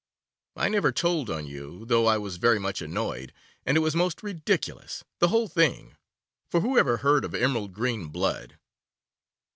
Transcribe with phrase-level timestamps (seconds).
[0.55, 3.31] I never told on you, though I was very much annoyed,
[3.67, 5.95] and it was most ridiculous, the whole thing;
[6.49, 8.57] for who ever heard of emerald green blood?